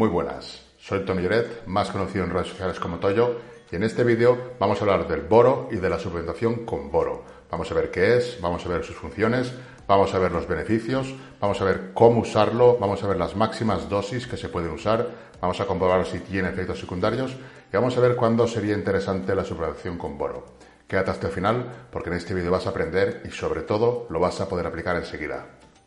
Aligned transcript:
Muy 0.00 0.08
buenas, 0.08 0.62
soy 0.78 1.04
Tony 1.04 1.20
Lloret, 1.20 1.66
más 1.66 1.90
conocido 1.90 2.24
en 2.24 2.30
redes 2.30 2.48
sociales 2.48 2.80
como 2.80 3.00
Toyo, 3.00 3.36
y 3.70 3.76
en 3.76 3.82
este 3.82 4.02
vídeo 4.02 4.54
vamos 4.58 4.78
a 4.78 4.80
hablar 4.80 5.06
del 5.06 5.20
boro 5.20 5.68
y 5.70 5.76
de 5.76 5.90
la 5.90 5.98
suplementación 5.98 6.64
con 6.64 6.90
boro. 6.90 7.22
Vamos 7.50 7.70
a 7.70 7.74
ver 7.74 7.90
qué 7.90 8.16
es, 8.16 8.38
vamos 8.40 8.64
a 8.64 8.70
ver 8.70 8.82
sus 8.82 8.96
funciones, 8.96 9.52
vamos 9.86 10.14
a 10.14 10.18
ver 10.18 10.32
los 10.32 10.48
beneficios, 10.48 11.14
vamos 11.38 11.60
a 11.60 11.66
ver 11.66 11.90
cómo 11.92 12.20
usarlo, 12.20 12.78
vamos 12.78 13.04
a 13.04 13.08
ver 13.08 13.18
las 13.18 13.36
máximas 13.36 13.90
dosis 13.90 14.26
que 14.26 14.38
se 14.38 14.48
pueden 14.48 14.70
usar, 14.70 15.06
vamos 15.38 15.60
a 15.60 15.66
comprobar 15.66 16.06
si 16.06 16.20
tiene 16.20 16.48
efectos 16.48 16.80
secundarios 16.80 17.36
y 17.70 17.76
vamos 17.76 17.94
a 17.98 18.00
ver 18.00 18.16
cuándo 18.16 18.48
sería 18.48 18.72
interesante 18.72 19.34
la 19.34 19.44
suplementación 19.44 19.98
con 19.98 20.16
boro. 20.16 20.46
Quédate 20.88 21.10
hasta 21.10 21.26
el 21.26 21.34
final 21.34 21.88
porque 21.92 22.08
en 22.08 22.16
este 22.16 22.32
vídeo 22.32 22.50
vas 22.50 22.66
a 22.66 22.70
aprender 22.70 23.20
y 23.26 23.32
sobre 23.32 23.60
todo 23.60 24.06
lo 24.08 24.18
vas 24.18 24.40
a 24.40 24.48
poder 24.48 24.66
aplicar 24.66 24.96
enseguida. 24.96 25.44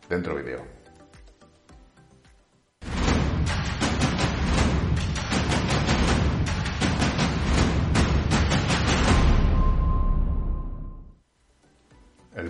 Dentro 0.08 0.36
vídeo. 0.36 0.83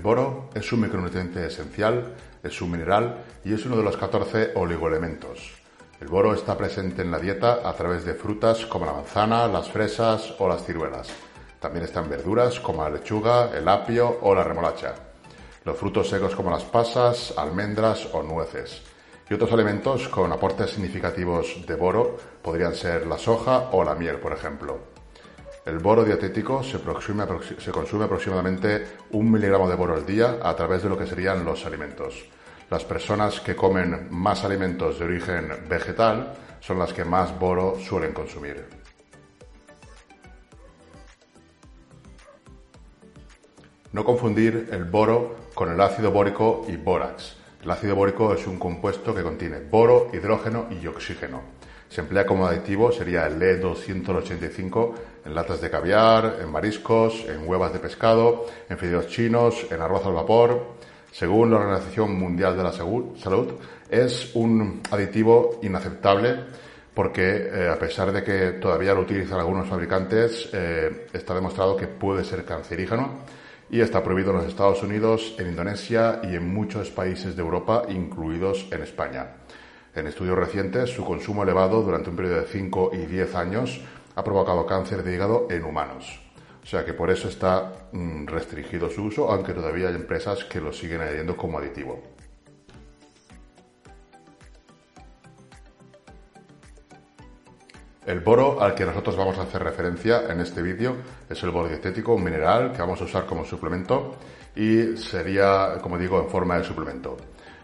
Boro 0.03 0.49
es 0.53 0.71
un 0.73 0.81
micronutriente 0.81 1.47
esencial, 1.47 2.13
es 2.43 2.61
un 2.61 2.71
mineral 2.71 3.23
y 3.45 3.53
es 3.53 3.65
uno 3.65 3.77
de 3.77 3.83
los 3.83 3.95
14 3.95 4.51
oligoelementos. 4.55 5.53
El 6.01 6.09
boro 6.09 6.33
está 6.33 6.57
presente 6.57 7.01
en 7.01 7.09
la 7.09 7.19
dieta 7.19 7.67
a 7.67 7.73
través 7.73 8.03
de 8.03 8.13
frutas 8.13 8.65
como 8.65 8.85
la 8.85 8.91
manzana, 8.91 9.47
las 9.47 9.69
fresas 9.69 10.35
o 10.39 10.49
las 10.49 10.65
ciruelas. 10.65 11.07
También 11.61 11.85
están 11.85 12.09
verduras 12.09 12.59
como 12.59 12.83
la 12.83 12.89
lechuga, 12.89 13.57
el 13.57 13.65
apio 13.69 14.19
o 14.21 14.35
la 14.35 14.43
remolacha. 14.43 14.93
Los 15.63 15.77
frutos 15.77 16.09
secos 16.09 16.35
como 16.35 16.51
las 16.51 16.65
pasas, 16.65 17.33
almendras 17.37 18.09
o 18.11 18.21
nueces. 18.21 18.81
Y 19.29 19.33
otros 19.33 19.53
alimentos 19.53 20.09
con 20.09 20.29
aportes 20.33 20.71
significativos 20.71 21.65
de 21.65 21.75
boro 21.75 22.17
podrían 22.41 22.75
ser 22.75 23.07
la 23.07 23.17
soja 23.17 23.69
o 23.71 23.85
la 23.85 23.95
miel, 23.95 24.17
por 24.17 24.33
ejemplo. 24.33 24.92
El 25.65 25.79
boro 25.79 26.03
dietético 26.03 26.61
se, 26.61 26.81
consume 26.81 28.03
aproximadamente 28.03 28.85
un 29.11 29.31
miligramo 29.31 29.69
de 29.69 29.75
boro 29.75 29.95
al 29.95 30.05
día 30.05 30.39
a 30.43 30.53
través 30.57 30.83
de 30.83 30.89
lo 30.89 30.97
que 30.97 31.07
serían 31.07 31.45
los 31.45 31.65
alimentos. 31.65 32.25
Las 32.69 32.83
personas 32.83 33.39
que 33.39 33.55
comen 33.55 34.07
más 34.09 34.43
alimentos 34.43 34.99
de 34.99 35.05
origen 35.05 35.47
vegetal 35.69 36.33
son 36.59 36.79
las 36.79 36.91
que 36.91 37.05
más 37.05 37.39
boro 37.39 37.79
suelen 37.79 38.11
consumir. 38.11 38.65
No 43.93 44.03
confundir 44.03 44.67
el 44.69 44.83
boro 44.83 45.37
con 45.53 45.71
el 45.71 45.79
ácido 45.79 46.11
bórico 46.11 46.65
y 46.67 46.75
bórax. 46.75 47.37
El 47.63 47.71
ácido 47.71 47.95
bórico 47.95 48.33
es 48.33 48.45
un 48.47 48.59
compuesto 48.59 49.15
que 49.15 49.23
contiene 49.23 49.61
boro, 49.61 50.09
hidrógeno 50.11 50.67
y 50.69 50.85
oxígeno. 50.87 51.52
Se 51.93 52.01
emplea 52.01 52.25
como 52.25 52.47
aditivo, 52.47 52.91
sería 52.91 53.27
el 53.27 53.39
E285 53.39 54.93
en 55.25 55.35
latas 55.35 55.61
de 55.61 55.69
caviar, 55.69 56.37
en 56.41 56.51
mariscos, 56.51 57.23
en 57.29 57.47
huevas 57.47 57.71
de 57.71 57.77
pescado, 57.77 58.47
en 58.67 58.79
fideos 58.79 59.05
chinos, 59.05 59.67
en 59.69 59.79
arroz 59.79 60.03
al 60.07 60.13
vapor. 60.13 60.73
Según 61.11 61.51
la 61.51 61.57
Organización 61.57 62.17
Mundial 62.17 62.57
de 62.57 62.63
la 62.63 62.71
Salud, 62.71 63.53
es 63.91 64.31
un 64.33 64.81
aditivo 64.89 65.59
inaceptable 65.61 66.39
porque 66.95 67.49
eh, 67.53 67.69
a 67.69 67.77
pesar 67.77 68.11
de 68.11 68.23
que 68.23 68.53
todavía 68.53 68.95
lo 68.95 69.01
utilizan 69.01 69.39
algunos 69.39 69.67
fabricantes, 69.67 70.49
eh, 70.51 71.05
está 71.13 71.35
demostrado 71.35 71.77
que 71.77 71.85
puede 71.85 72.23
ser 72.23 72.43
cancerígeno 72.43 73.19
y 73.69 73.81
está 73.81 74.03
prohibido 74.03 74.31
en 74.31 74.37
los 74.37 74.47
Estados 74.47 74.81
Unidos, 74.81 75.35
en 75.37 75.49
Indonesia 75.49 76.21
y 76.23 76.35
en 76.35 76.51
muchos 76.51 76.89
países 76.89 77.35
de 77.35 77.43
Europa, 77.43 77.83
incluidos 77.87 78.65
en 78.71 78.81
España. 78.81 79.42
En 79.95 80.07
estudios 80.07 80.37
recientes, 80.37 80.89
su 80.89 81.05
consumo 81.05 81.43
elevado 81.43 81.83
durante 81.83 82.09
un 82.09 82.15
periodo 82.15 82.41
de 82.41 82.47
5 82.47 82.91
y 82.93 83.05
10 83.05 83.35
años 83.35 83.81
ha 84.15 84.23
provocado 84.23 84.65
cáncer 84.65 85.03
de 85.03 85.13
hígado 85.13 85.47
en 85.51 85.63
humanos. 85.63 86.19
O 86.63 86.65
sea 86.65 86.83
que 86.83 86.93
por 86.93 87.11
eso 87.11 87.27
está 87.27 87.89
mm, 87.91 88.25
restringido 88.25 88.89
su 88.89 89.03
uso, 89.03 89.29
aunque 89.29 89.53
todavía 89.53 89.89
hay 89.89 89.95
empresas 89.95 90.45
que 90.45 90.61
lo 90.61 90.73
siguen 90.73 91.01
añadiendo 91.01 91.37
como 91.37 91.59
aditivo. 91.59 92.01
El 98.05 98.19
boro 98.19 98.61
al 98.61 98.75
que 98.75 98.85
nosotros 98.85 99.15
vamos 99.15 99.37
a 99.37 99.43
hacer 99.43 99.63
referencia 99.63 100.23
en 100.29 100.41
este 100.41 100.61
vídeo 100.61 100.97
es 101.29 101.41
el 101.43 101.51
boro 101.51 101.69
dietético, 101.69 102.15
un 102.15 102.23
mineral 102.23 102.71
que 102.71 102.79
vamos 102.79 102.99
a 103.01 103.05
usar 103.05 103.25
como 103.25 103.45
suplemento 103.45 104.15
y 104.55 104.97
sería, 104.97 105.77
como 105.81 105.97
digo, 105.97 106.19
en 106.21 106.29
forma 106.29 106.57
de 106.57 106.63
suplemento. 106.63 107.15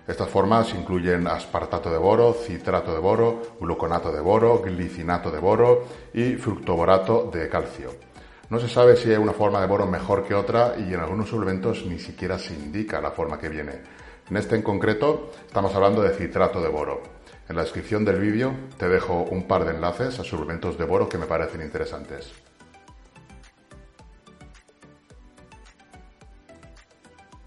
Estas 0.09 0.28
formas 0.28 0.74
incluyen 0.74 1.28
aspartato 1.28 1.92
de 1.92 2.00
boro, 2.00 2.34
citrato 2.34 2.96
de 2.96 3.00
boro, 3.00 3.44
gluconato 3.59 4.12
de 4.12 4.20
boro, 4.20 4.59
glicinato 4.59 5.30
de 5.30 5.38
boro 5.38 5.84
y 6.16 6.34
fructoborato 6.34 7.30
de 7.31 7.47
calcio. 7.47 7.92
No 8.50 8.59
se 8.59 8.68
sabe 8.68 8.97
si 8.97 9.12
hay 9.12 9.18
una 9.18 9.34
forma 9.34 9.62
de 9.62 9.68
boro 9.68 9.86
mejor 9.86 10.24
que 10.24 10.34
otra 10.34 10.74
y 10.80 10.96
en 10.96 11.00
algunos 11.00 11.30
suplementos 11.30 11.86
ni 11.86 12.00
siquiera 12.00 12.40
se 12.40 12.56
indica 12.56 13.00
la 13.00 13.12
forma 13.12 13.38
que 13.38 13.50
viene. 13.50 13.84
En 14.28 14.38
este 14.38 14.56
en 14.56 14.64
concreto 14.64 15.30
estamos 15.46 15.75
hablando 15.75 16.02
de 16.02 16.16
citrato 16.16 16.59
de 16.59 16.70
boro. 16.70 17.03
En 17.47 17.56
la 17.56 17.62
descripción 17.62 18.03
del 18.03 18.20
vídeo 18.20 18.52
te 18.80 18.90
dejo 18.90 19.28
un 19.30 19.47
par 19.47 19.64
de 19.64 19.76
enlaces 19.76 20.18
a 20.18 20.24
suplementos 20.24 20.76
de 20.76 20.86
boro 20.86 21.08
que 21.08 21.20
me 21.20 21.28
parecen 21.28 21.62
interesantes. 21.62 22.49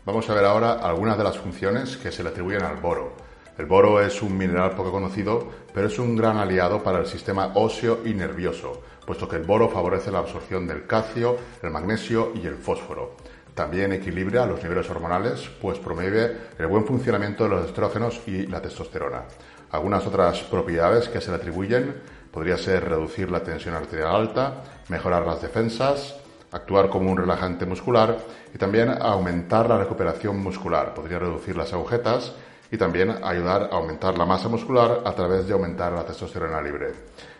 Vamos 0.04 0.28
a 0.28 0.34
ver 0.34 0.44
ahora 0.44 0.72
algunas 0.72 1.16
de 1.16 1.22
las 1.22 1.38
funciones 1.38 1.96
que 1.96 2.10
se 2.10 2.24
le 2.24 2.30
atribuyen 2.30 2.62
al 2.62 2.78
boro. 2.78 3.12
El 3.56 3.66
boro 3.66 4.00
es 4.00 4.20
un 4.20 4.36
mineral 4.36 4.72
poco 4.72 4.90
conocido, 4.90 5.48
pero 5.72 5.86
es 5.86 5.96
un 5.96 6.16
gran 6.16 6.38
aliado 6.38 6.82
para 6.82 6.98
el 6.98 7.06
sistema 7.06 7.52
óseo 7.54 8.00
y 8.04 8.12
nervioso, 8.12 8.82
puesto 9.06 9.28
que 9.28 9.36
el 9.36 9.44
boro 9.44 9.68
favorece 9.68 10.10
la 10.10 10.18
absorción 10.18 10.66
del 10.66 10.88
calcio, 10.88 11.36
el 11.62 11.70
magnesio 11.70 12.32
y 12.34 12.44
el 12.48 12.56
fósforo. 12.56 13.14
También 13.54 13.92
equilibra 13.92 14.44
los 14.44 14.60
niveles 14.60 14.90
hormonales, 14.90 15.48
pues 15.60 15.78
promueve 15.78 16.36
el 16.58 16.66
buen 16.66 16.84
funcionamiento 16.84 17.44
de 17.44 17.50
los 17.50 17.66
estrógenos 17.66 18.22
y 18.26 18.48
la 18.48 18.60
testosterona. 18.60 19.22
Algunas 19.70 20.04
otras 20.04 20.40
propiedades 20.42 21.08
que 21.08 21.20
se 21.20 21.30
le 21.30 21.36
atribuyen 21.36 22.02
podría 22.32 22.58
ser 22.58 22.88
reducir 22.88 23.30
la 23.30 23.44
tensión 23.44 23.76
arterial 23.76 24.16
alta, 24.16 24.64
mejorar 24.88 25.24
las 25.24 25.40
defensas, 25.40 26.21
actuar 26.52 26.88
como 26.88 27.10
un 27.10 27.16
relajante 27.16 27.66
muscular 27.66 28.18
y 28.54 28.58
también 28.58 28.90
aumentar 28.90 29.68
la 29.68 29.78
recuperación 29.78 30.38
muscular. 30.38 30.94
Podría 30.94 31.18
reducir 31.18 31.56
las 31.56 31.72
agujetas 31.72 32.34
y 32.70 32.76
también 32.78 33.14
ayudar 33.22 33.68
a 33.70 33.76
aumentar 33.76 34.16
la 34.16 34.24
masa 34.24 34.48
muscular 34.48 35.02
a 35.04 35.12
través 35.14 35.46
de 35.46 35.52
aumentar 35.52 35.92
la 35.92 36.04
testosterona 36.04 36.62
libre. 36.62 36.92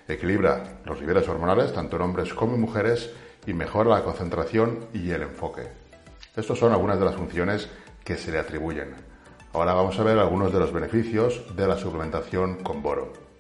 Equilibra 0.09 0.81
los 0.85 1.01
niveles 1.01 1.29
hormonales 1.29 1.73
tanto 1.73 1.97
en 1.97 2.03
hombres 2.03 2.35
como 2.35 2.55
en 2.55 2.61
mujeres 2.61 3.11
y 3.47 3.53
mejora 3.55 3.91
la 3.91 4.05
concentración 4.05 4.87
y 4.93 5.11
el 5.11 5.23
enfoque. 5.23 5.63
Estos 6.37 6.59
son 6.59 6.73
algunas 6.73 6.99
de 6.99 7.05
las 7.05 7.15
funciones 7.15 7.69
que 8.05 8.17
se 8.17 8.33
le 8.33 8.39
atribuyen. 8.39 8.95
Ahora 9.53 9.75
vamos 9.75 9.99
a 9.99 10.03
ver 10.03 10.19
algunos 10.19 10.53
de 10.53 10.59
los 10.59 10.73
beneficios 10.73 11.55
de 11.55 11.67
la 11.67 11.77
suplementación 11.77 12.63
con 12.63 12.83
boro. 12.83 13.32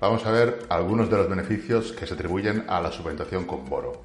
Vamos 0.00 0.24
a 0.26 0.30
ver 0.30 0.60
algunos 0.68 1.10
de 1.10 1.16
los 1.16 1.28
beneficios 1.28 1.90
que 1.90 2.06
se 2.06 2.14
atribuyen 2.14 2.64
a 2.68 2.80
la 2.80 2.92
suplementación 2.92 3.46
con 3.46 3.68
boro. 3.68 4.04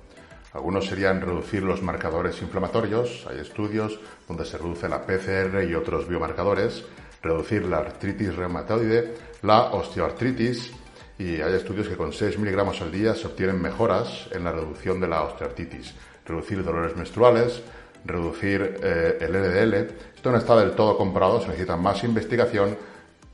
Algunos 0.52 0.88
serían 0.88 1.22
reducir 1.22 1.62
los 1.62 1.84
marcadores 1.84 2.42
inflamatorios, 2.42 3.28
hay 3.30 3.40
estudios 3.40 4.00
donde 4.28 4.44
se 4.44 4.58
reduce 4.58 4.90
la 4.90 5.06
PCR 5.06 5.64
y 5.70 5.76
otros 5.76 6.08
biomarcadores, 6.08 6.84
reducir 7.22 7.66
la 7.66 7.78
artritis 7.78 8.36
reumatoide, 8.36 9.14
la 9.44 9.66
osteoartritis, 9.66 10.72
y 11.20 11.42
hay 11.42 11.54
estudios 11.54 11.88
que 11.88 11.96
con 11.96 12.12
6 12.12 12.40
miligramos 12.40 12.82
al 12.82 12.92
día 12.92 13.14
se 13.14 13.28
obtienen 13.28 13.62
mejoras 13.62 14.30
en 14.32 14.46
la 14.46 14.52
reducción 14.52 15.00
de 15.00 15.08
la 15.08 15.22
osteoartritis, 15.22 15.94
reducir 16.26 16.64
dolores 16.64 16.96
menstruales, 16.96 17.62
reducir 18.04 18.80
eh, 18.82 19.18
el 19.22 19.32
LDL. 19.32 19.74
Esto 20.16 20.32
no 20.32 20.38
está 20.38 20.56
del 20.56 20.72
todo 20.72 20.98
comprobado, 20.98 21.40
se 21.40 21.50
necesita 21.50 21.78
más 21.78 22.04
investigación, 22.04 22.76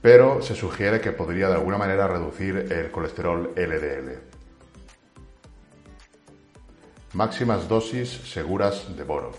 pero 0.02 0.42
se 0.42 0.56
sugiere 0.56 1.02
que 1.02 1.12
podría 1.12 1.48
de 1.48 1.56
alguna 1.56 1.78
manera 1.78 2.08
reducir 2.08 2.72
el 2.72 2.92
colesterol 2.92 3.54
LDL. 3.56 4.18
Máximas 7.14 7.68
dosis 7.68 8.10
seguras 8.10 8.96
de 8.96 9.04
boro. 9.04 9.32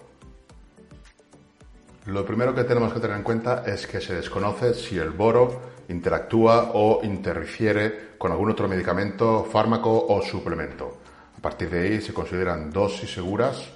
Lo 2.06 2.24
primero 2.24 2.54
que 2.54 2.64
tenemos 2.64 2.92
que 2.92 3.00
tener 3.00 3.16
en 3.16 3.22
cuenta 3.22 3.62
es 3.66 3.86
que 3.86 4.00
se 4.00 4.14
desconoce 4.14 4.74
si 4.74 4.98
el 4.98 5.10
boro 5.10 5.60
interactúa 5.88 6.72
o 6.74 7.00
interfiere 7.04 8.10
con 8.18 8.32
algún 8.32 8.50
otro 8.50 8.68
medicamento, 8.68 9.44
fármaco 9.44 10.06
o 10.08 10.22
suplemento. 10.22 10.98
A 11.38 11.42
partir 11.42 11.70
de 11.70 11.80
ahí 11.80 12.00
se 12.00 12.12
consideran 12.12 12.70
dosis 12.70 13.12
seguras 13.12 13.68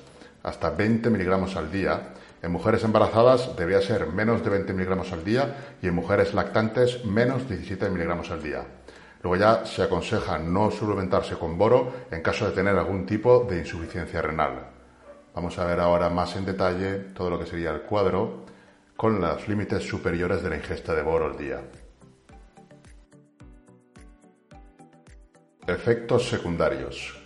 hasta 0.42 0.70
20 0.70 1.08
miligramos 1.10 1.56
al 1.56 1.70
día 1.70 2.14
en 2.44 2.52
mujeres 2.52 2.84
embarazadas 2.84 3.56
debería 3.56 3.80
ser 3.80 4.06
menos 4.08 4.44
de 4.44 4.50
20 4.50 4.74
miligramos 4.74 5.10
al 5.12 5.24
día 5.24 5.76
y 5.80 5.86
en 5.86 5.94
mujeres 5.94 6.34
lactantes 6.34 7.02
menos 7.06 7.48
17 7.48 7.88
miligramos 7.88 8.30
al 8.30 8.42
día. 8.42 8.64
Luego 9.22 9.36
ya 9.36 9.64
se 9.64 9.82
aconseja 9.82 10.38
no 10.38 10.70
suplementarse 10.70 11.36
con 11.36 11.56
boro 11.56 11.90
en 12.10 12.20
caso 12.20 12.44
de 12.44 12.52
tener 12.52 12.76
algún 12.76 13.06
tipo 13.06 13.46
de 13.48 13.60
insuficiencia 13.60 14.20
renal. 14.20 14.68
Vamos 15.34 15.58
a 15.58 15.64
ver 15.64 15.80
ahora 15.80 16.10
más 16.10 16.36
en 16.36 16.44
detalle 16.44 16.96
todo 17.14 17.30
lo 17.30 17.38
que 17.38 17.46
sería 17.46 17.70
el 17.70 17.80
cuadro 17.80 18.44
con 18.94 19.22
los 19.22 19.48
límites 19.48 19.82
superiores 19.82 20.42
de 20.42 20.50
la 20.50 20.56
ingesta 20.56 20.94
de 20.94 21.02
boro 21.02 21.24
al 21.24 21.38
día. 21.38 21.62
Efectos 25.66 26.28
secundarios. 26.28 27.24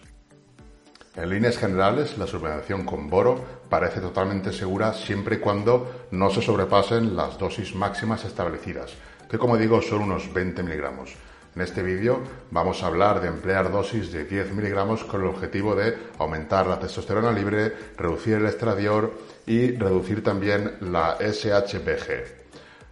En 1.16 1.30
líneas 1.30 1.58
generales, 1.58 2.16
la 2.16 2.28
suplementación 2.28 2.84
con 2.84 3.10
boro 3.10 3.57
parece 3.68 4.00
totalmente 4.00 4.52
segura 4.52 4.92
siempre 4.92 5.36
y 5.36 5.38
cuando 5.40 6.06
no 6.10 6.30
se 6.30 6.42
sobrepasen 6.42 7.16
las 7.16 7.38
dosis 7.38 7.74
máximas 7.74 8.24
establecidas, 8.24 8.92
que 9.30 9.38
como 9.38 9.56
digo 9.56 9.82
son 9.82 10.02
unos 10.02 10.32
20 10.32 10.62
miligramos. 10.62 11.14
En 11.54 11.62
este 11.62 11.82
vídeo 11.82 12.20
vamos 12.50 12.82
a 12.82 12.86
hablar 12.86 13.20
de 13.20 13.28
emplear 13.28 13.72
dosis 13.72 14.12
de 14.12 14.24
10 14.24 14.52
miligramos 14.52 15.02
con 15.04 15.22
el 15.22 15.28
objetivo 15.28 15.74
de 15.74 15.96
aumentar 16.18 16.66
la 16.66 16.78
testosterona 16.78 17.32
libre, 17.32 17.72
reducir 17.96 18.34
el 18.34 18.46
estradiol 18.46 19.12
y 19.46 19.72
reducir 19.72 20.22
también 20.22 20.76
la 20.80 21.16
SHBG. 21.18 22.47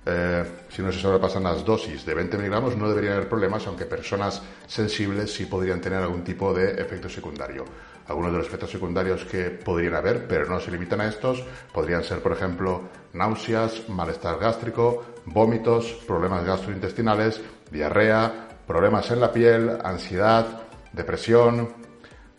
Eh, 0.09 0.45
si 0.69 0.83
no 0.83 0.93
se 0.93 1.01
sobrepasan 1.01 1.43
las 1.43 1.65
dosis 1.65 2.07
de 2.07 2.15
20 2.15 2.37
miligramos 2.37 2.77
no 2.77 2.89
deberían 2.89 3.15
haber 3.15 3.29
problemas, 3.29 3.67
aunque 3.67 3.87
personas 3.87 4.41
sensibles 4.69 5.35
sí 5.35 5.47
podrían 5.47 5.81
tener 5.81 6.01
algún 6.01 6.23
tipo 6.23 6.55
de 6.55 6.81
efecto 6.81 7.09
secundario. 7.09 7.65
Algunos 8.07 8.31
de 8.31 8.39
los 8.39 8.47
efectos 8.47 8.71
secundarios 8.71 9.25
que 9.25 9.51
podrían 9.51 9.97
haber, 9.97 10.29
pero 10.29 10.47
no 10.47 10.61
se 10.61 10.71
limitan 10.71 11.01
a 11.01 11.09
estos, 11.09 11.43
podrían 11.73 12.05
ser, 12.05 12.21
por 12.21 12.31
ejemplo, 12.31 12.83
náuseas, 13.15 13.89
malestar 13.89 14.39
gástrico, 14.39 15.05
vómitos, 15.25 15.93
problemas 16.07 16.45
gastrointestinales, 16.45 17.41
diarrea, 17.73 18.47
problemas 18.65 19.11
en 19.11 19.21
la 19.21 19.33
piel, 19.33 19.77
ansiedad, 19.83 20.63
depresión. 20.93 21.69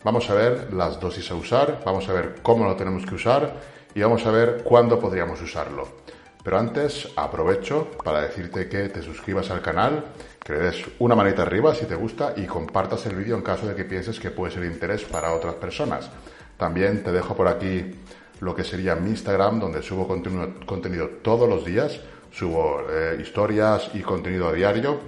Vamos 0.02 0.30
a 0.30 0.34
ver 0.34 0.72
las 0.72 0.98
dosis 0.98 1.30
a 1.30 1.34
usar, 1.34 1.82
vamos 1.84 2.08
a 2.08 2.14
ver 2.14 2.36
cómo 2.42 2.64
lo 2.64 2.76
tenemos 2.76 3.04
que 3.04 3.16
usar 3.16 3.60
y 3.94 4.00
vamos 4.00 4.24
a 4.24 4.30
ver 4.30 4.62
cuándo 4.64 4.98
podríamos 4.98 5.42
usarlo. 5.42 6.07
Pero 6.42 6.58
antes 6.58 7.08
aprovecho 7.16 7.90
para 8.04 8.22
decirte 8.22 8.68
que 8.68 8.88
te 8.88 9.02
suscribas 9.02 9.50
al 9.50 9.60
canal, 9.60 10.04
que 10.42 10.52
le 10.52 10.60
des 10.60 10.84
una 10.98 11.14
manita 11.14 11.42
arriba 11.42 11.74
si 11.74 11.86
te 11.86 11.94
gusta 11.94 12.32
y 12.36 12.46
compartas 12.46 13.04
el 13.06 13.16
vídeo 13.16 13.36
en 13.36 13.42
caso 13.42 13.66
de 13.66 13.74
que 13.74 13.84
pienses 13.84 14.18
que 14.18 14.30
puede 14.30 14.52
ser 14.52 14.62
de 14.62 14.68
interés 14.68 15.04
para 15.04 15.32
otras 15.32 15.54
personas. 15.54 16.10
También 16.56 17.02
te 17.02 17.12
dejo 17.12 17.36
por 17.36 17.48
aquí 17.48 17.94
lo 18.40 18.54
que 18.54 18.64
sería 18.64 18.94
mi 18.94 19.10
Instagram, 19.10 19.60
donde 19.60 19.82
subo 19.82 20.06
contenido, 20.06 21.08
todos 21.22 21.48
los 21.48 21.64
días, 21.64 22.00
subo 22.30 22.82
eh, 22.88 23.18
historias 23.20 23.90
y 23.94 24.00
contenido 24.00 24.48
a 24.48 24.52
diario. 24.52 25.00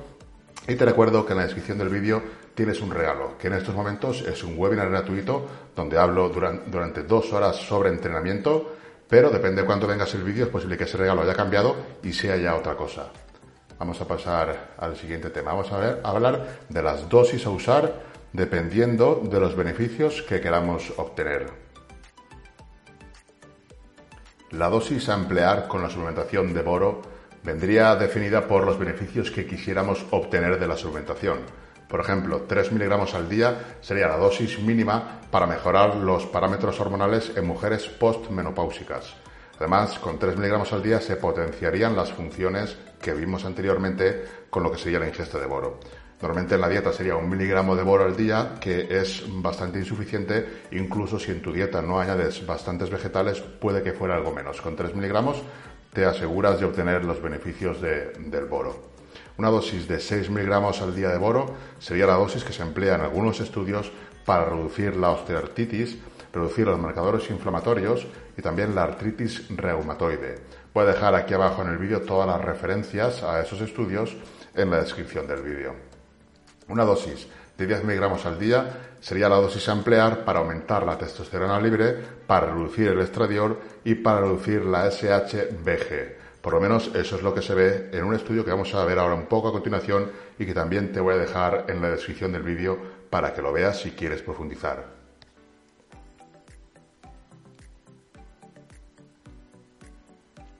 Y 0.66 0.74
te 0.74 0.84
recuerdo 0.84 1.24
que 1.24 1.32
en 1.32 1.38
la 1.38 1.44
descripción 1.44 1.78
del 1.78 1.88
vídeo 1.88 2.22
tienes 2.54 2.80
un 2.80 2.90
regalo, 2.90 3.38
que 3.38 3.46
en 3.46 3.54
estos 3.54 3.74
momentos 3.74 4.22
es 4.22 4.44
un 4.44 4.58
webinar 4.58 4.90
gratuito 4.90 5.46
donde 5.74 5.98
hablo 5.98 6.28
durante 6.28 7.04
dos 7.04 7.32
horas 7.32 7.56
sobre 7.56 7.88
entrenamiento 7.88 8.76
pero 9.10 9.28
depende 9.28 9.62
de 9.62 9.66
cuándo 9.66 9.88
vengas 9.88 10.14
el 10.14 10.22
vídeo, 10.22 10.44
es 10.44 10.50
posible 10.50 10.78
que 10.78 10.84
ese 10.84 10.96
regalo 10.96 11.22
haya 11.22 11.34
cambiado 11.34 11.76
y 12.02 12.12
sea 12.12 12.36
ya 12.36 12.54
otra 12.54 12.76
cosa. 12.76 13.10
Vamos 13.76 14.00
a 14.00 14.06
pasar 14.06 14.74
al 14.78 14.96
siguiente 14.96 15.30
tema. 15.30 15.52
Vamos 15.52 15.72
a, 15.72 15.98
a 16.02 16.10
hablar 16.10 16.60
de 16.68 16.82
las 16.82 17.08
dosis 17.08 17.44
a 17.44 17.50
usar 17.50 18.02
dependiendo 18.32 19.20
de 19.24 19.40
los 19.40 19.56
beneficios 19.56 20.22
que 20.22 20.40
queramos 20.40 20.92
obtener. 20.96 21.50
La 24.52 24.68
dosis 24.68 25.08
a 25.08 25.14
emplear 25.14 25.66
con 25.66 25.82
la 25.82 25.90
suplementación 25.90 26.54
de 26.54 26.62
boro 26.62 27.02
vendría 27.42 27.96
definida 27.96 28.46
por 28.46 28.64
los 28.64 28.78
beneficios 28.78 29.32
que 29.32 29.46
quisiéramos 29.46 30.06
obtener 30.10 30.60
de 30.60 30.68
la 30.68 30.76
suplementación 30.76 31.38
por 31.90 32.00
ejemplo, 32.00 32.42
3 32.46 32.70
miligramos 32.70 33.14
al 33.14 33.28
día 33.28 33.76
sería 33.80 34.06
la 34.06 34.16
dosis 34.16 34.60
mínima 34.60 35.22
para 35.28 35.48
mejorar 35.48 35.96
los 35.96 36.24
parámetros 36.26 36.78
hormonales 36.78 37.32
en 37.34 37.44
mujeres 37.44 37.88
postmenopáusicas. 37.88 39.16
Además, 39.58 39.98
con 39.98 40.16
3 40.16 40.36
miligramos 40.36 40.72
al 40.72 40.84
día 40.84 41.00
se 41.00 41.16
potenciarían 41.16 41.96
las 41.96 42.12
funciones 42.12 42.78
que 43.02 43.12
vimos 43.12 43.44
anteriormente 43.44 44.24
con 44.48 44.62
lo 44.62 44.70
que 44.70 44.78
sería 44.78 45.00
la 45.00 45.08
ingesta 45.08 45.40
de 45.40 45.46
boro. 45.46 45.80
Normalmente 46.22 46.54
en 46.54 46.60
la 46.60 46.68
dieta 46.68 46.92
sería 46.92 47.16
un 47.16 47.28
miligramo 47.28 47.74
de 47.74 47.82
boro 47.82 48.04
al 48.04 48.16
día, 48.16 48.54
que 48.60 48.86
es 48.88 49.24
bastante 49.26 49.80
insuficiente, 49.80 50.62
incluso 50.70 51.18
si 51.18 51.32
en 51.32 51.42
tu 51.42 51.52
dieta 51.52 51.82
no 51.82 51.98
añades 51.98 52.46
bastantes 52.46 52.88
vegetales, 52.88 53.40
puede 53.40 53.82
que 53.82 53.94
fuera 53.94 54.14
algo 54.14 54.32
menos. 54.32 54.60
Con 54.60 54.76
3 54.76 54.94
miligramos 54.94 55.42
te 55.92 56.04
aseguras 56.04 56.60
de 56.60 56.66
obtener 56.66 57.04
los 57.04 57.20
beneficios 57.20 57.80
del 57.80 58.44
boro. 58.44 58.89
Una 59.40 59.48
dosis 59.48 59.88
de 59.88 59.98
6 59.98 60.28
miligramos 60.28 60.82
al 60.82 60.94
día 60.94 61.08
de 61.08 61.16
boro 61.16 61.54
sería 61.78 62.06
la 62.06 62.12
dosis 62.12 62.44
que 62.44 62.52
se 62.52 62.60
emplea 62.62 62.96
en 62.96 63.00
algunos 63.00 63.40
estudios 63.40 63.90
para 64.26 64.44
reducir 64.44 64.94
la 64.96 65.12
osteoartritis, 65.12 65.96
reducir 66.30 66.66
los 66.66 66.78
marcadores 66.78 67.30
inflamatorios 67.30 68.06
y 68.36 68.42
también 68.42 68.74
la 68.74 68.82
artritis 68.82 69.48
reumatoide. 69.48 70.40
Voy 70.74 70.84
a 70.84 70.88
dejar 70.88 71.14
aquí 71.14 71.32
abajo 71.32 71.62
en 71.62 71.68
el 71.68 71.78
vídeo 71.78 72.02
todas 72.02 72.26
las 72.26 72.44
referencias 72.44 73.22
a 73.22 73.40
esos 73.40 73.62
estudios 73.62 74.14
en 74.54 74.70
la 74.70 74.80
descripción 74.80 75.26
del 75.26 75.40
vídeo. 75.40 75.74
Una 76.68 76.84
dosis 76.84 77.26
de 77.56 77.66
10 77.66 77.84
miligramos 77.84 78.26
al 78.26 78.38
día 78.38 78.98
sería 79.00 79.30
la 79.30 79.36
dosis 79.36 79.66
a 79.70 79.72
emplear 79.72 80.22
para 80.22 80.40
aumentar 80.40 80.84
la 80.84 80.98
testosterona 80.98 81.58
libre, 81.58 81.96
para 82.26 82.52
reducir 82.52 82.88
el 82.88 83.00
estradiol 83.00 83.58
y 83.84 83.94
para 83.94 84.20
reducir 84.20 84.66
la 84.66 84.90
SHBG. 84.90 86.20
Por 86.40 86.54
lo 86.54 86.60
menos 86.60 86.90
eso 86.94 87.16
es 87.16 87.22
lo 87.22 87.34
que 87.34 87.42
se 87.42 87.54
ve 87.54 87.90
en 87.92 88.04
un 88.04 88.14
estudio 88.14 88.44
que 88.44 88.50
vamos 88.50 88.74
a 88.74 88.84
ver 88.84 88.98
ahora 88.98 89.14
un 89.14 89.26
poco 89.26 89.48
a 89.48 89.52
continuación 89.52 90.10
y 90.38 90.46
que 90.46 90.54
también 90.54 90.90
te 90.90 91.00
voy 91.00 91.14
a 91.14 91.18
dejar 91.18 91.66
en 91.68 91.82
la 91.82 91.90
descripción 91.90 92.32
del 92.32 92.42
vídeo 92.42 92.78
para 93.10 93.34
que 93.34 93.42
lo 93.42 93.52
veas 93.52 93.80
si 93.80 93.90
quieres 93.90 94.22
profundizar. 94.22 95.00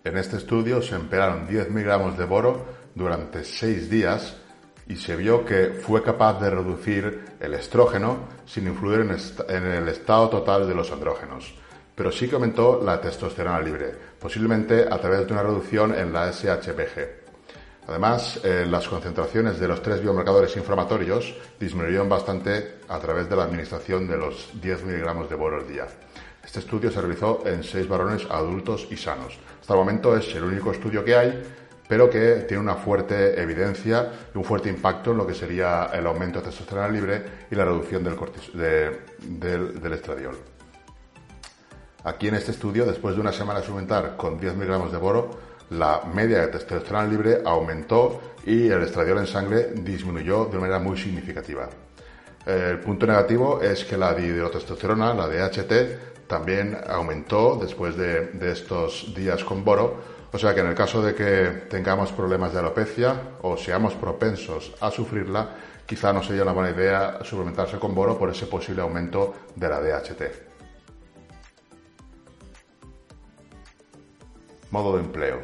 En 0.04 0.16
este 0.16 0.36
estudio 0.36 0.82
se 0.82 0.96
emplearon 0.96 1.46
10 1.46 1.70
miligramos 1.70 2.18
de 2.18 2.24
boro 2.24 2.66
durante 2.94 3.44
6 3.44 3.88
días 3.88 4.36
y 4.86 4.96
se 4.96 5.16
vio 5.16 5.44
que 5.44 5.78
fue 5.80 6.02
capaz 6.02 6.40
de 6.40 6.50
reducir 6.50 7.24
el 7.38 7.54
estrógeno 7.54 8.28
sin 8.44 8.66
influir 8.66 9.00
en 9.00 9.64
el 9.64 9.88
estado 9.88 10.28
total 10.28 10.66
de 10.66 10.74
los 10.74 10.90
andrógenos 10.90 11.54
pero 12.00 12.10
sí 12.10 12.26
que 12.26 12.34
aumentó 12.34 12.80
la 12.82 12.98
testosterona 12.98 13.60
libre, 13.60 13.92
posiblemente 14.18 14.86
a 14.90 14.96
través 14.96 15.26
de 15.26 15.34
una 15.34 15.42
reducción 15.42 15.94
en 15.94 16.14
la 16.14 16.32
SHBG. 16.32 16.96
Además, 17.88 18.40
eh, 18.42 18.64
las 18.66 18.88
concentraciones 18.88 19.60
de 19.60 19.68
los 19.68 19.82
tres 19.82 20.00
biomarcadores 20.00 20.56
inflamatorios 20.56 21.36
disminuyeron 21.58 22.08
bastante 22.08 22.76
a 22.88 22.98
través 23.00 23.28
de 23.28 23.36
la 23.36 23.42
administración 23.42 24.08
de 24.08 24.16
los 24.16 24.48
10 24.62 24.84
miligramos 24.86 25.28
de 25.28 25.36
boro 25.36 25.58
al 25.58 25.68
día. 25.68 25.88
Este 26.42 26.60
estudio 26.60 26.90
se 26.90 27.02
realizó 27.02 27.42
en 27.44 27.62
seis 27.62 27.86
varones 27.86 28.26
adultos 28.30 28.88
y 28.90 28.96
sanos. 28.96 29.38
Hasta 29.60 29.74
el 29.74 29.80
momento 29.80 30.16
es 30.16 30.34
el 30.34 30.44
único 30.44 30.72
estudio 30.72 31.04
que 31.04 31.14
hay, 31.14 31.42
pero 31.86 32.08
que 32.08 32.46
tiene 32.48 32.62
una 32.62 32.76
fuerte 32.76 33.38
evidencia 33.38 34.10
y 34.34 34.38
un 34.38 34.44
fuerte 34.44 34.70
impacto 34.70 35.10
en 35.10 35.18
lo 35.18 35.26
que 35.26 35.34
sería 35.34 35.90
el 35.92 36.06
aumento 36.06 36.38
de 36.38 36.46
testosterona 36.46 36.88
libre 36.88 37.22
y 37.50 37.54
la 37.54 37.66
reducción 37.66 38.02
del, 38.02 39.82
del 39.82 39.92
estradiol. 39.92 40.49
Aquí 42.04 42.28
en 42.28 42.34
este 42.34 42.52
estudio, 42.52 42.86
después 42.86 43.14
de 43.14 43.20
una 43.20 43.32
semana 43.32 43.60
de 43.60 43.66
suplementar 43.66 44.16
con 44.16 44.40
10 44.40 44.54
miligramos 44.54 44.90
de 44.90 44.96
boro, 44.96 45.30
la 45.70 46.02
media 46.12 46.40
de 46.40 46.48
testosterona 46.48 47.06
libre 47.06 47.42
aumentó 47.44 48.20
y 48.44 48.68
el 48.68 48.82
estradiol 48.82 49.18
en 49.18 49.26
sangre 49.26 49.72
disminuyó 49.74 50.46
de 50.46 50.58
manera 50.58 50.78
muy 50.78 50.96
significativa. 50.96 51.68
El 52.46 52.80
punto 52.80 53.06
negativo 53.06 53.60
es 53.60 53.84
que 53.84 53.98
la 53.98 54.14
dihidrotestosterona, 54.14 55.12
la 55.12 55.28
DHT, 55.28 56.26
también 56.26 56.76
aumentó 56.88 57.58
después 57.60 57.96
de, 57.96 58.28
de, 58.28 58.52
estos 58.52 59.12
días 59.14 59.44
con 59.44 59.62
boro, 59.62 59.96
o 60.32 60.38
sea 60.38 60.54
que 60.54 60.60
en 60.60 60.68
el 60.68 60.74
caso 60.74 61.02
de 61.02 61.14
que 61.14 61.66
tengamos 61.68 62.12
problemas 62.12 62.52
de 62.54 62.60
alopecia 62.60 63.14
o 63.42 63.58
seamos 63.58 63.94
propensos 63.94 64.72
a 64.80 64.90
sufrirla, 64.90 65.50
quizá 65.84 66.12
no 66.12 66.22
sería 66.22 66.44
una 66.44 66.52
buena 66.52 66.70
idea 66.70 67.18
suplementarse 67.24 67.78
con 67.78 67.94
boro 67.94 68.18
por 68.18 68.30
ese 68.30 68.46
posible 68.46 68.80
aumento 68.80 69.34
de 69.54 69.68
la 69.68 69.80
DHT. 69.80 70.49
Modo 74.70 74.96
de 74.96 75.02
empleo. 75.02 75.40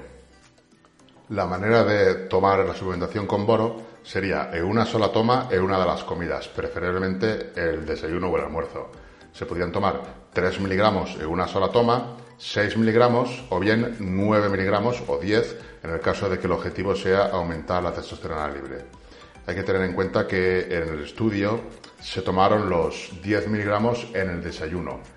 La 1.31 1.47
manera 1.47 1.83
de 1.83 2.15
tomar 2.29 2.61
la 2.61 2.75
suplementación 2.75 3.27
con 3.27 3.45
boro 3.45 3.83
sería 4.05 4.51
en 4.53 4.65
una 4.65 4.87
sola 4.87 5.11
toma 5.11 5.49
en 5.51 5.63
una 5.63 5.81
de 5.81 5.85
las 5.85 6.05
comidas, 6.05 6.47
preferiblemente 6.47 7.51
el 7.57 7.85
desayuno 7.85 8.29
o 8.29 8.37
el 8.37 8.45
almuerzo. 8.45 8.93
Se 9.33 9.45
podrían 9.45 9.73
tomar 9.73 10.01
3 10.33 10.61
miligramos 10.61 11.17
en 11.17 11.27
una 11.27 11.49
sola 11.49 11.71
toma, 11.71 12.17
6 12.39 12.77
miligramos 12.77 13.45
o 13.51 13.59
bien 13.59 13.97
9 13.99 14.49
miligramos 14.49 15.03
o 15.09 15.19
10 15.19 15.57
en 15.83 15.91
el 15.91 16.01
caso 16.01 16.29
de 16.29 16.39
que 16.39 16.47
el 16.47 16.53
objetivo 16.53 16.95
sea 16.95 17.27
aumentar 17.27 17.83
la 17.83 17.93
testosterona 17.93 18.49
libre. 18.49 18.85
Hay 19.45 19.57
que 19.57 19.65
tener 19.65 19.83
en 19.83 19.93
cuenta 19.95 20.29
que 20.29 20.61
en 20.71 20.89
el 20.89 21.03
estudio 21.03 21.63
se 22.01 22.23
tomaron 22.23 22.71
los 22.71 23.11
10 23.25 23.49
miligramos 23.49 24.07
en 24.15 24.31
el 24.31 24.41
desayuno 24.41 25.16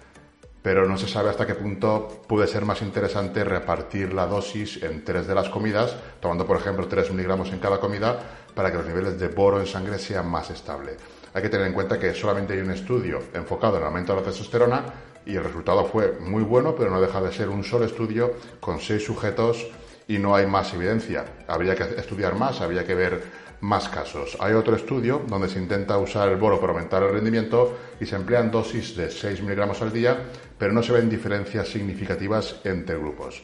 pero 0.69 0.88
no 0.88 0.99
se 0.99 1.07
sabe 1.07 1.31
hasta 1.31 1.47
qué 1.47 1.55
punto 1.55 2.21
puede 2.27 2.45
ser 2.45 2.63
más 2.63 2.83
interesante 2.83 3.43
repartir 3.43 4.13
la 4.13 4.27
dosis 4.27 4.83
en 4.83 5.03
tres 5.03 5.25
de 5.25 5.33
las 5.33 5.49
comidas, 5.49 5.95
tomando 6.19 6.45
por 6.45 6.57
ejemplo 6.57 6.88
3 6.88 7.09
miligramos 7.09 7.51
en 7.51 7.57
cada 7.57 7.79
comida, 7.79 8.19
para 8.53 8.69
que 8.69 8.77
los 8.77 8.85
niveles 8.85 9.19
de 9.19 9.29
boro 9.29 9.59
en 9.59 9.65
sangre 9.65 9.97
sean 9.97 10.29
más 10.29 10.51
estables. 10.51 10.97
Hay 11.33 11.41
que 11.41 11.49
tener 11.49 11.65
en 11.65 11.73
cuenta 11.73 11.97
que 11.97 12.13
solamente 12.13 12.53
hay 12.53 12.59
un 12.59 12.69
estudio 12.69 13.17
enfocado 13.33 13.77
en 13.77 13.81
el 13.81 13.88
aumento 13.88 14.13
de 14.13 14.19
la 14.19 14.27
testosterona 14.27 14.83
y 15.25 15.35
el 15.35 15.43
resultado 15.43 15.85
fue 15.85 16.19
muy 16.19 16.43
bueno, 16.43 16.75
pero 16.75 16.91
no 16.91 17.01
deja 17.01 17.19
de 17.19 17.31
ser 17.31 17.49
un 17.49 17.63
solo 17.63 17.85
estudio 17.85 18.33
con 18.59 18.79
seis 18.79 19.03
sujetos 19.03 19.65
y 20.07 20.19
no 20.19 20.35
hay 20.35 20.45
más 20.45 20.71
evidencia. 20.75 21.25
Habría 21.47 21.73
que 21.73 21.99
estudiar 21.99 22.35
más, 22.35 22.61
habría 22.61 22.85
que 22.85 22.93
ver 22.93 23.23
más 23.61 23.89
casos. 23.89 24.37
Hay 24.39 24.53
otro 24.53 24.75
estudio 24.75 25.21
donde 25.27 25.49
se 25.49 25.59
intenta 25.59 25.97
usar 25.97 26.29
el 26.29 26.37
boro 26.37 26.59
para 26.59 26.73
aumentar 26.73 27.03
el 27.03 27.11
rendimiento 27.11 27.77
y 27.99 28.05
se 28.05 28.15
emplean 28.15 28.51
dosis 28.51 28.95
de 28.95 29.11
6 29.11 29.41
miligramos 29.41 29.81
al 29.81 29.91
día, 29.91 30.17
pero 30.57 30.73
no 30.73 30.81
se 30.83 30.93
ven 30.93 31.09
diferencias 31.09 31.67
significativas 31.67 32.61
entre 32.63 32.97
grupos. 32.97 33.41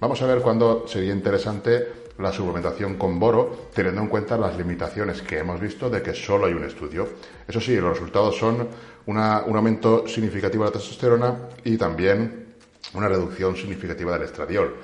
Vamos 0.00 0.20
a 0.22 0.26
ver 0.26 0.40
cuándo 0.40 0.86
sería 0.86 1.12
interesante 1.12 2.06
la 2.18 2.32
suplementación 2.32 2.96
con 2.96 3.18
boro, 3.18 3.68
teniendo 3.74 4.00
en 4.00 4.08
cuenta 4.08 4.38
las 4.38 4.56
limitaciones 4.56 5.22
que 5.22 5.38
hemos 5.38 5.60
visto 5.60 5.90
de 5.90 6.02
que 6.02 6.14
solo 6.14 6.46
hay 6.46 6.54
un 6.54 6.64
estudio. 6.64 7.08
Eso 7.46 7.60
sí, 7.60 7.76
los 7.76 7.90
resultados 7.90 8.36
son 8.36 8.68
un 9.06 9.18
aumento 9.18 10.06
significativo 10.08 10.64
de 10.64 10.70
la 10.70 10.78
testosterona 10.78 11.34
y 11.64 11.76
también 11.76 12.46
una 12.94 13.08
reducción 13.08 13.56
significativa 13.56 14.12
del 14.12 14.22
estradiol. 14.22 14.76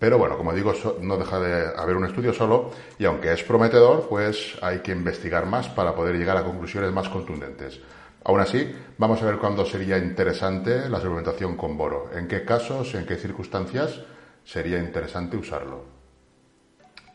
Pero 0.00 0.16
bueno, 0.16 0.38
como 0.38 0.54
digo, 0.54 0.72
no 1.02 1.18
deja 1.18 1.38
de 1.38 1.76
haber 1.76 1.94
un 1.94 2.06
estudio 2.06 2.32
solo 2.32 2.70
y 2.98 3.04
aunque 3.04 3.34
es 3.34 3.42
prometedor, 3.42 4.08
pues 4.08 4.56
hay 4.62 4.78
que 4.78 4.92
investigar 4.92 5.44
más 5.44 5.68
para 5.68 5.94
poder 5.94 6.16
llegar 6.16 6.38
a 6.38 6.42
conclusiones 6.42 6.90
más 6.90 7.10
contundentes. 7.10 7.78
Aún 8.24 8.40
así, 8.40 8.74
vamos 8.96 9.20
a 9.20 9.26
ver 9.26 9.36
cuándo 9.36 9.66
sería 9.66 9.98
interesante 9.98 10.88
la 10.88 11.00
suplementación 11.00 11.54
con 11.54 11.76
boro, 11.76 12.08
en 12.14 12.26
qué 12.28 12.46
casos, 12.46 12.94
en 12.94 13.04
qué 13.04 13.16
circunstancias 13.16 14.00
sería 14.42 14.78
interesante 14.78 15.36
usarlo. 15.36 15.84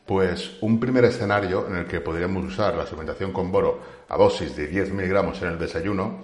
Pues 0.05 0.57
un 0.61 0.79
primer 0.79 1.05
escenario 1.05 1.65
en 1.67 1.77
el 1.77 1.87
que 1.87 2.01
podríamos 2.01 2.45
usar 2.45 2.75
la 2.75 2.85
suplementación 2.85 3.31
con 3.33 3.51
boro 3.51 3.79
a 4.07 4.15
dosis 4.15 4.55
de 4.55 4.67
10 4.67 4.91
miligramos 4.91 5.41
en 5.41 5.47
el 5.47 5.57
desayuno, 5.57 6.19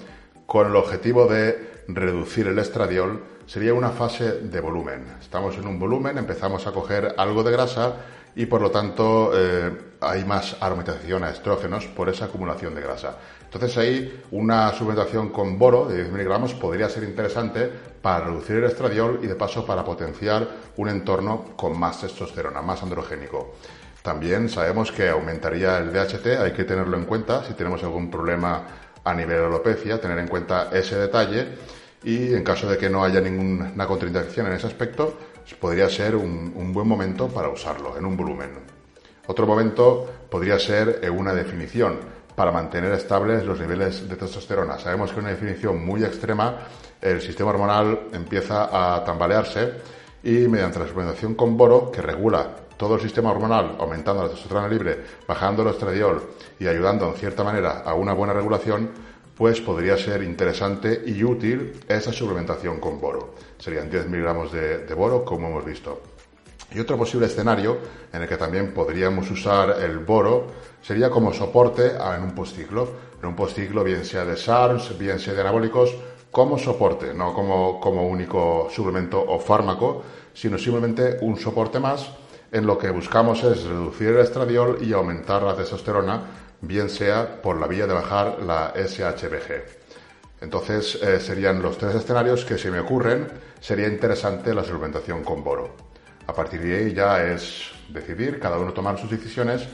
con 0.46 0.68
el 0.68 0.76
objetivo 0.76 1.26
de 1.26 1.71
reducir 1.88 2.48
el 2.48 2.60
estradiol, 2.60 3.24
sería 3.46 3.74
una 3.74 3.90
fase 3.90 4.40
de 4.42 4.60
volumen. 4.60 5.06
Estamos 5.20 5.58
en 5.58 5.68
un 5.68 5.80
volumen, 5.80 6.18
empezamos 6.18 6.68
a 6.68 6.72
coger 6.72 7.16
algo 7.18 7.44
de 7.44 7.52
grasa 7.52 7.96
y 8.36 8.46
por 8.46 8.62
lo 8.62 8.72
tanto 8.72 9.32
eh, 9.36 9.72
hay 10.00 10.24
más 10.24 10.56
aromatización 10.62 11.24
a 11.24 11.32
estrógenos 11.32 11.86
por 11.88 12.10
esa 12.10 12.26
acumulación 12.26 12.74
de 12.76 12.82
grasa. 12.82 13.18
Entonces 13.44 13.78
ahí 13.78 14.24
una 14.32 14.72
suplementación 14.72 15.30
con 15.30 15.60
boro 15.60 15.86
de 15.86 15.98
10 15.98 16.12
miligramos 16.12 16.54
podría 16.54 16.88
ser 16.88 17.04
interesante 17.04 17.70
para 18.02 18.26
reducir 18.26 18.58
el 18.58 18.64
estradiol 18.64 19.20
y 19.22 19.28
de 19.28 19.36
paso 19.36 19.66
para 19.66 19.84
potenciar 19.84 20.48
un 20.78 20.90
entorno 20.90 21.48
con 21.58 21.78
más 21.78 22.02
testosterona, 22.02 22.62
más 22.62 22.82
androgénico. 22.82 23.56
También 24.02 24.50
sabemos 24.50 24.92
que 24.92 25.10
aumentaría 25.10 25.78
el 25.78 25.94
DHT, 25.94 26.26
hay 26.40 26.54
que 26.54 26.64
tenerlo 26.64 26.98
en 26.98 27.06
cuenta 27.06 27.44
si 27.44 27.54
tenemos 27.54 27.84
algún 27.84 28.10
problema 28.10 28.64
a 29.04 29.14
nivel 29.14 29.44
alopecia, 29.44 30.00
tener 30.00 30.20
en 30.20 30.28
cuenta 30.28 30.70
ese 30.72 30.98
detalle 30.98 31.48
y 32.04 32.34
en 32.34 32.44
caso 32.44 32.70
de 32.70 32.78
que 32.78 32.90
no 32.90 33.04
haya 33.04 33.22
ninguna 33.22 33.86
contraindicación 33.86 34.48
en 34.48 34.54
ese 34.54 34.68
aspecto, 34.68 35.18
podría 35.60 35.90
ser 35.90 36.16
un 36.16 36.72
buen 36.74 36.88
momento 36.88 37.28
para 37.28 37.50
usarlo 37.50 37.98
en 37.98 38.06
un 38.06 38.16
volumen. 38.16 38.50
Otro 39.28 39.46
momento 39.46 40.10
podría 40.30 40.58
ser 40.60 41.00
en 41.04 41.12
una 41.12 41.34
definición 41.34 42.00
para 42.36 42.52
mantener 42.52 42.92
estables 42.94 43.46
los 43.46 43.60
niveles 43.60 44.08
de 44.10 44.16
testosterona. 44.16 44.80
Sabemos 44.80 45.12
que 45.12 45.20
en 45.20 45.26
una 45.26 45.32
definición 45.32 45.86
muy 45.86 46.04
extrema 46.04 46.58
el 47.02 47.22
sistema 47.22 47.52
hormonal 47.52 48.08
empieza 48.14 48.70
a 48.96 49.04
tambalearse 49.04 49.74
y 50.24 50.48
mediante 50.48 50.80
la 50.80 50.88
suplementación 50.88 51.36
con 51.36 51.58
boro, 51.58 51.92
que 51.92 52.02
regula 52.02 52.48
todo 52.82 52.96
el 52.96 53.02
sistema 53.02 53.30
hormonal, 53.30 53.76
aumentando 53.78 54.24
la 54.24 54.30
testosterona 54.30 54.68
libre, 54.68 54.98
bajando 55.28 55.62
el 55.62 55.68
estradiol 55.68 56.32
y 56.60 56.66
ayudando 56.66 57.10
en 57.10 57.14
cierta 57.14 57.44
manera 57.44 57.84
a 57.86 57.94
una 57.94 58.12
buena 58.14 58.34
regulación, 58.34 58.90
pues 59.38 59.62
podría 59.62 59.96
ser 59.98 60.24
interesante 60.24 61.04
y 61.06 61.24
útil 61.24 61.80
esa 61.88 62.12
suplementación 62.12 62.80
con 62.80 63.00
boro. 63.00 63.36
Serían 63.60 63.88
10 63.88 64.08
miligramos 64.08 64.52
de, 64.52 64.80
de 64.80 64.94
boro, 64.96 65.24
como 65.24 65.50
hemos 65.50 65.64
visto. 65.64 66.02
Y 66.74 66.80
otro 66.80 66.98
posible 66.98 67.28
escenario 67.28 67.78
en 68.12 68.24
el 68.24 68.28
que 68.28 68.38
también 68.38 68.74
podríamos 68.74 69.30
usar 69.30 69.80
el 69.80 70.00
boro 70.00 70.48
sería 70.82 71.12
como 71.12 71.32
soporte 71.34 71.92
en 71.92 72.24
un 72.24 72.34
postciclo. 72.34 73.12
En 73.22 73.28
un 73.28 73.36
postciclo, 73.36 73.84
bien 73.84 74.04
sea 74.06 74.26
de 74.26 74.36
SARS, 74.36 74.98
bien 74.98 75.20
sea 75.20 75.36
de 75.36 75.42
anabólicos, 75.42 75.94
como 76.32 76.58
soporte, 76.58 77.14
no 77.14 77.32
como, 77.32 77.80
como 77.80 78.08
único 78.08 78.70
suplemento 78.72 79.24
o 79.24 79.38
fármaco, 79.38 80.02
sino 80.34 80.58
simplemente 80.58 81.20
un 81.22 81.38
soporte 81.38 81.80
más 81.80 82.21
en 82.52 82.66
lo 82.66 82.78
que 82.78 82.90
buscamos 82.92 83.44
es 83.44 83.64
reducir 83.64 84.10
el 84.10 84.20
estradiol 84.20 84.78
y 84.82 84.92
aumentar 84.94 85.42
la 85.44 85.56
testosterona, 85.56 86.22
bien 86.62 86.90
sea 86.90 87.42
por 87.42 87.60
la 87.60 87.68
vía 87.68 87.88
de 87.88 87.94
bajar 87.94 88.44
la 88.44 88.74
SHBG. 88.76 89.82
Entonces 90.42 90.96
eh, 91.02 91.20
serían 91.20 91.62
los 91.62 91.78
tres 91.78 91.96
escenarios 91.96 92.44
que 92.44 92.58
se 92.58 92.70
me 92.70 92.80
ocurren, 92.80 93.28
sería 93.60 93.88
interesante 93.88 94.54
la 94.54 94.64
suplementación 94.64 95.24
con 95.24 95.44
boro. 95.44 95.76
A 96.28 96.34
partir 96.34 96.62
de 96.62 96.78
ahí 96.78 96.94
ya 96.94 97.24
es 97.24 97.72
decidir, 97.90 98.40
cada 98.40 98.58
uno 98.58 98.74
tomar 98.74 98.98
sus 98.98 99.10
decisiones, 99.10 99.68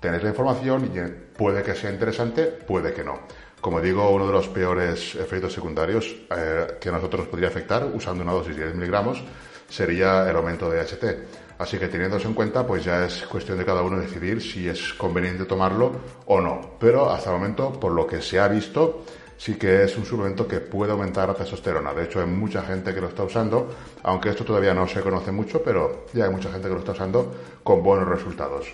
tener 0.00 0.22
la 0.22 0.30
información 0.30 0.90
y 0.94 1.36
puede 1.36 1.62
que 1.62 1.74
sea 1.74 1.90
interesante, 1.90 2.44
puede 2.44 2.92
que 2.92 3.04
no. 3.04 3.20
Como 3.60 3.80
digo, 3.80 4.10
uno 4.10 4.26
de 4.26 4.32
los 4.32 4.48
peores 4.48 5.14
efectos 5.14 5.52
secundarios 5.52 6.14
eh, 6.30 6.78
que 6.80 6.88
a 6.88 6.92
nosotros 6.92 7.26
podría 7.26 7.48
afectar 7.48 7.84
usando 7.92 8.22
una 8.22 8.32
dosis 8.32 8.56
de 8.56 8.64
10 8.64 8.76
miligramos 8.76 9.22
sería 9.68 10.28
el 10.28 10.36
aumento 10.36 10.70
de 10.70 10.80
HT. 10.80 11.43
Así 11.58 11.78
que 11.78 11.88
teniendo 11.88 12.16
eso 12.16 12.28
en 12.28 12.34
cuenta, 12.34 12.66
pues 12.66 12.84
ya 12.84 13.04
es 13.04 13.22
cuestión 13.26 13.58
de 13.58 13.64
cada 13.64 13.82
uno 13.82 13.98
decidir 13.98 14.42
si 14.42 14.68
es 14.68 14.92
conveniente 14.94 15.44
tomarlo 15.44 15.92
o 16.26 16.40
no. 16.40 16.72
Pero 16.80 17.10
hasta 17.10 17.30
el 17.30 17.36
momento, 17.36 17.72
por 17.78 17.92
lo 17.92 18.06
que 18.06 18.20
se 18.20 18.40
ha 18.40 18.48
visto, 18.48 19.04
sí 19.36 19.54
que 19.54 19.84
es 19.84 19.96
un 19.96 20.04
suplemento 20.04 20.48
que 20.48 20.60
puede 20.60 20.92
aumentar 20.92 21.28
la 21.28 21.34
testosterona. 21.34 21.94
De 21.94 22.04
hecho, 22.04 22.20
hay 22.20 22.26
mucha 22.26 22.62
gente 22.62 22.92
que 22.92 23.00
lo 23.00 23.08
está 23.08 23.22
usando, 23.22 23.74
aunque 24.02 24.30
esto 24.30 24.44
todavía 24.44 24.74
no 24.74 24.88
se 24.88 25.00
conoce 25.00 25.30
mucho, 25.30 25.62
pero 25.62 26.06
ya 26.12 26.24
hay 26.24 26.30
mucha 26.30 26.50
gente 26.50 26.68
que 26.68 26.74
lo 26.74 26.80
está 26.80 26.92
usando 26.92 27.34
con 27.62 27.82
buenos 27.82 28.08
resultados. 28.08 28.72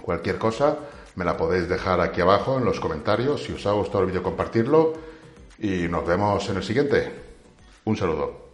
Cualquier 0.00 0.38
cosa 0.38 0.78
me 1.16 1.24
la 1.24 1.36
podéis 1.36 1.68
dejar 1.68 2.00
aquí 2.00 2.20
abajo 2.20 2.58
en 2.58 2.64
los 2.64 2.80
comentarios. 2.80 3.42
Si 3.42 3.52
os 3.52 3.66
ha 3.66 3.72
gustado 3.72 4.00
el 4.00 4.06
vídeo, 4.06 4.22
compartirlo 4.22 4.94
y 5.58 5.88
nos 5.88 6.06
vemos 6.06 6.48
en 6.48 6.56
el 6.56 6.62
siguiente. 6.62 7.12
Un 7.84 7.96
saludo. 7.96 8.47